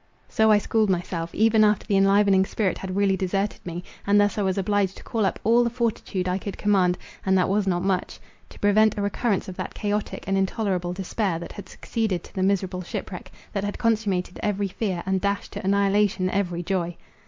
—so 0.27 0.49
I 0.49 0.57
schooled 0.57 0.89
myself, 0.89 1.29
even 1.35 1.63
after 1.63 1.85
the 1.85 1.95
enlivening 1.95 2.43
spirit 2.43 2.79
had 2.79 2.95
really 2.95 3.15
deserted 3.15 3.63
me, 3.67 3.83
and 4.07 4.19
thus 4.19 4.35
I 4.39 4.41
was 4.41 4.57
obliged 4.57 4.97
to 4.97 5.03
call 5.03 5.27
up 5.27 5.39
all 5.43 5.63
the 5.63 5.69
fortitude 5.69 6.27
I 6.27 6.39
could 6.39 6.57
command, 6.57 6.97
and 7.23 7.37
that 7.37 7.47
was 7.49 7.67
not 7.67 7.83
much, 7.83 8.19
to 8.49 8.57
prevent 8.59 8.97
a 8.97 9.01
recurrence 9.03 9.47
of 9.47 9.57
that 9.57 9.75
chaotic 9.75 10.23
and 10.25 10.39
intolerable 10.39 10.91
despair, 10.91 11.37
that 11.37 11.51
had 11.51 11.69
succeeded 11.69 12.23
to 12.23 12.33
the 12.33 12.41
miserable 12.41 12.81
shipwreck, 12.81 13.31
that 13.53 13.63
had 13.63 13.77
consummated 13.77 14.39
every 14.41 14.69
fear, 14.69 15.03
and 15.05 15.21
dashed 15.21 15.51
to 15.53 15.63
annihilation 15.63 16.31
every 16.31 16.63
joy. 16.63 16.97